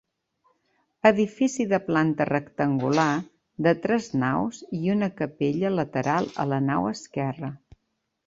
Edifici 1.09 1.65
de 1.73 1.79
planta 1.89 2.25
rectangular, 2.29 3.11
de 3.67 3.73
tres 3.83 4.09
naus 4.23 4.63
i 4.79 4.93
una 4.95 5.09
capella 5.21 5.73
lateral 5.81 6.31
a 6.45 6.47
la 6.55 6.61
nau 6.71 6.89
esquerra. 6.93 7.55